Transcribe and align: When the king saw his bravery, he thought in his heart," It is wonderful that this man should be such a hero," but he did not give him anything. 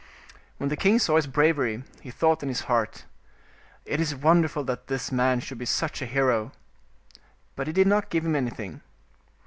When 0.57 0.69
the 0.69 0.75
king 0.75 0.97
saw 0.97 1.17
his 1.17 1.27
bravery, 1.27 1.83
he 2.01 2.09
thought 2.09 2.41
in 2.41 2.49
his 2.49 2.61
heart," 2.61 3.05
It 3.85 3.99
is 3.99 4.15
wonderful 4.15 4.63
that 4.63 4.87
this 4.87 5.11
man 5.11 5.39
should 5.41 5.59
be 5.59 5.65
such 5.67 6.01
a 6.01 6.07
hero," 6.07 6.53
but 7.55 7.67
he 7.67 7.73
did 7.73 7.85
not 7.85 8.09
give 8.09 8.25
him 8.25 8.35
anything. 8.35 8.81